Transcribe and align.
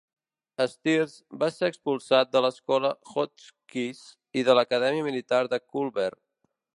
Steers 0.71 1.11
va 1.43 1.49
ser 1.57 1.69
expulsat 1.73 2.31
de 2.37 2.41
l'Escola 2.45 2.91
Hotchkiss 3.15 4.03
i 4.43 4.47
de 4.51 4.59
l'Acadèmia 4.61 5.09
Militar 5.09 5.43
de 5.53 5.65
Culver. 5.67 6.11